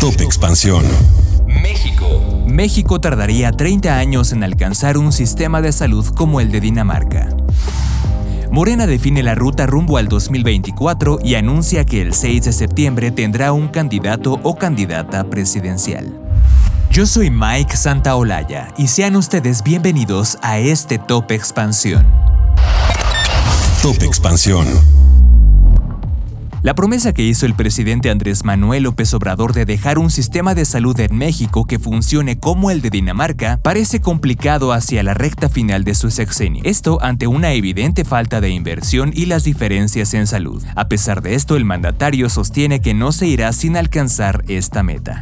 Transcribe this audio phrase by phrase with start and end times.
[0.00, 0.84] Top Expansión.
[1.46, 2.44] México.
[2.46, 7.28] México tardaría 30 años en alcanzar un sistema de salud como el de Dinamarca.
[8.50, 13.52] Morena define la ruta rumbo al 2024 y anuncia que el 6 de septiembre tendrá
[13.52, 16.12] un candidato o candidata presidencial.
[16.90, 22.06] Yo soy Mike Santaolalla y sean ustedes bienvenidos a este Top Expansión.
[23.82, 24.66] Top Expansión.
[26.64, 30.64] La promesa que hizo el presidente Andrés Manuel López Obrador de dejar un sistema de
[30.64, 35.84] salud en México que funcione como el de Dinamarca parece complicado hacia la recta final
[35.84, 36.62] de su sexenio.
[36.64, 40.64] Esto ante una evidente falta de inversión y las diferencias en salud.
[40.74, 45.20] A pesar de esto, el mandatario sostiene que no se irá sin alcanzar esta meta.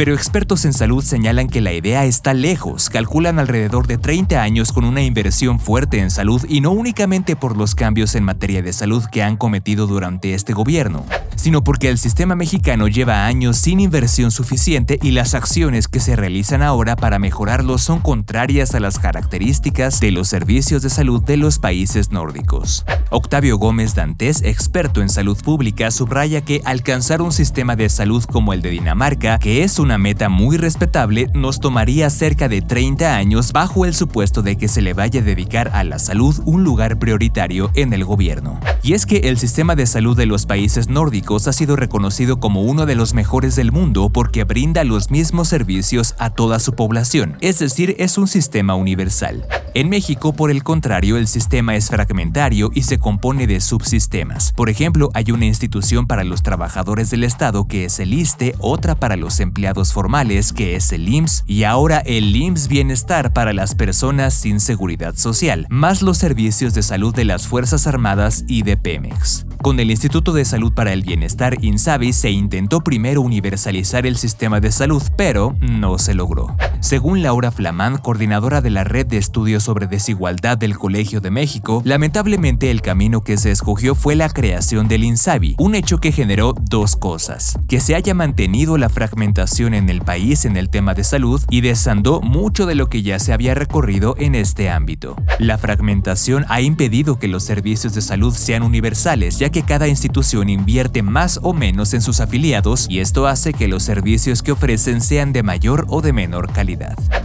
[0.00, 4.72] Pero expertos en salud señalan que la idea está lejos, calculan alrededor de 30 años
[4.72, 8.72] con una inversión fuerte en salud y no únicamente por los cambios en materia de
[8.72, 11.04] salud que han cometido durante este gobierno,
[11.36, 16.16] sino porque el sistema mexicano lleva años sin inversión suficiente y las acciones que se
[16.16, 21.36] realizan ahora para mejorarlo son contrarias a las características de los servicios de salud de
[21.36, 22.86] los países nórdicos.
[23.12, 28.52] Octavio Gómez Dantes, experto en salud pública, subraya que alcanzar un sistema de salud como
[28.52, 33.52] el de Dinamarca, que es una meta muy respetable, nos tomaría cerca de 30 años
[33.52, 37.00] bajo el supuesto de que se le vaya a dedicar a la salud un lugar
[37.00, 38.60] prioritario en el gobierno.
[38.82, 42.62] Y es que el sistema de salud de los países nórdicos ha sido reconocido como
[42.62, 47.36] uno de los mejores del mundo porque brinda los mismos servicios a toda su población,
[47.40, 49.46] es decir, es un sistema universal.
[49.72, 54.52] En México, por el contrario, el sistema es fragmentario y se compone de subsistemas.
[54.56, 58.96] Por ejemplo, hay una institución para los trabajadores del Estado que es el ISTE, otra
[58.96, 63.76] para los empleados formales que es el IMSS y ahora el IMSS Bienestar para las
[63.76, 68.76] personas sin seguridad social, más los servicios de salud de las Fuerzas Armadas y de
[68.76, 69.46] Pemex.
[69.62, 74.58] Con el Instituto de Salud para el Bienestar INSABI se intentó primero universalizar el sistema
[74.58, 76.56] de salud, pero no se logró.
[76.80, 81.82] Según Laura Flamán, coordinadora de la Red de Estudios sobre Desigualdad del Colegio de México,
[81.84, 86.54] lamentablemente el camino que se escogió fue la creación del INSABI, un hecho que generó
[86.58, 91.04] dos cosas, que se haya mantenido la fragmentación en el país en el tema de
[91.04, 95.16] salud y desandó mucho de lo que ya se había recorrido en este ámbito.
[95.38, 100.48] La fragmentación ha impedido que los servicios de salud sean universales, ya que cada institución
[100.48, 105.02] invierte más o menos en sus afiliados y esto hace que los servicios que ofrecen
[105.02, 106.69] sean de mayor o de menor calidad.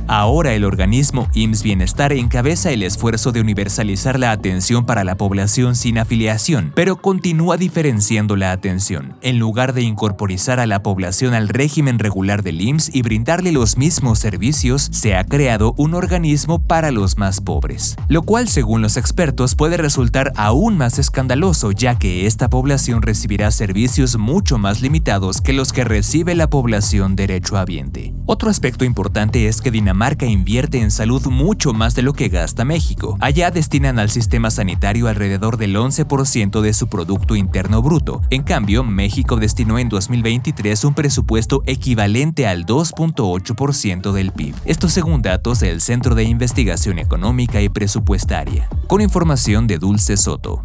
[0.08, 5.76] Ahora el organismo IMSS Bienestar encabeza el esfuerzo de universalizar la atención para la población
[5.76, 9.16] sin afiliación, pero continúa diferenciando la atención.
[9.22, 13.78] En lugar de incorporizar a la población al régimen regular del IMSS y brindarle los
[13.78, 18.98] mismos servicios, se ha creado un organismo para los más pobres, lo cual según los
[18.98, 25.42] expertos puede resultar aún más escandaloso ya que esta población recibirá servicios mucho más limitados
[25.42, 28.15] que los que recibe la población derechohabiente.
[28.28, 32.66] Otro aspecto importante es que Dinamarca invierte en salud mucho más de lo que gasta
[32.66, 33.18] México.
[33.22, 38.24] Allá destinan al sistema sanitario alrededor del 11% de su Producto Interno Bruto.
[38.32, 44.56] En cambio, México destinó en 2023 un presupuesto equivalente al 2.8% del PIB.
[44.66, 48.70] Esto según datos del Centro de Investigación Económica y Presupuestaria.
[48.88, 50.64] Con información de Dulce Soto.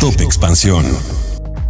[0.00, 0.86] Top Expansión.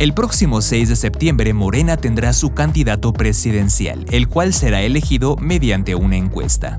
[0.01, 5.95] El próximo 6 de septiembre Morena tendrá su candidato presidencial, el cual será elegido mediante
[5.95, 6.79] una encuesta.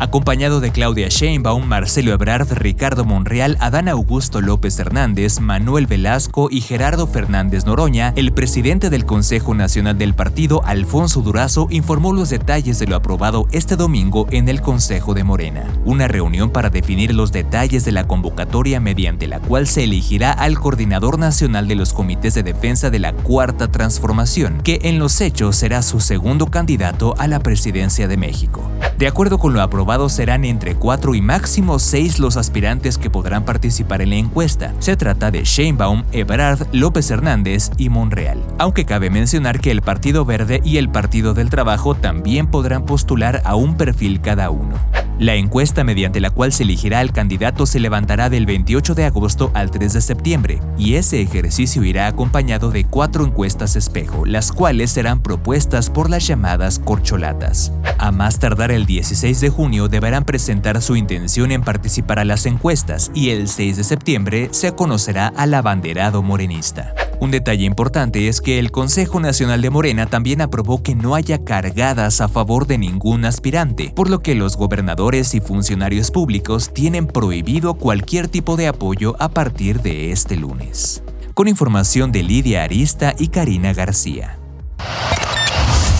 [0.00, 6.60] Acompañado de Claudia Sheinbaum, Marcelo Ebrard, Ricardo Monreal, Adán Augusto López Hernández, Manuel Velasco y
[6.60, 12.78] Gerardo Fernández Noroña, el presidente del Consejo Nacional del Partido, Alfonso Durazo, informó los detalles
[12.78, 15.66] de lo aprobado este domingo en el Consejo de Morena.
[15.84, 20.60] Una reunión para definir los detalles de la convocatoria mediante la cual se elegirá al
[20.60, 25.56] coordinador nacional de los comités de defensa de la Cuarta Transformación, que en los hechos
[25.56, 28.70] será su segundo candidato a la presidencia de México.
[28.98, 33.44] De acuerdo con lo aprobado, serán entre 4 y máximo 6 los aspirantes que podrán
[33.44, 34.74] participar en la encuesta.
[34.80, 38.42] Se trata de Sheinbaum, Ebrard, López Hernández y Monreal.
[38.58, 43.40] Aunque cabe mencionar que el Partido Verde y el Partido del Trabajo también podrán postular
[43.44, 44.74] a un perfil cada uno.
[45.18, 49.50] La encuesta mediante la cual se elegirá al candidato se levantará del 28 de agosto
[49.52, 54.92] al 3 de septiembre, y ese ejercicio irá acompañado de cuatro encuestas espejo, las cuales
[54.92, 57.72] serán propuestas por las llamadas corcholatas.
[57.98, 62.46] A más tardar el 16 de junio deberán presentar su intención en participar a las
[62.46, 66.94] encuestas y el 6 de septiembre se conocerá al abanderado morenista.
[67.20, 71.42] Un detalle importante es que el Consejo Nacional de Morena también aprobó que no haya
[71.44, 77.08] cargadas a favor de ningún aspirante, por lo que los gobernadores y funcionarios públicos tienen
[77.08, 81.02] prohibido cualquier tipo de apoyo a partir de este lunes.
[81.34, 84.38] Con información de Lidia Arista y Karina García.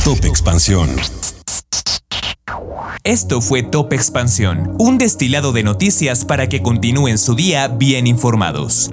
[0.04, 0.88] Top Expansión.
[3.02, 8.92] Esto fue Top Expansión, un destilado de noticias para que continúen su día bien informados.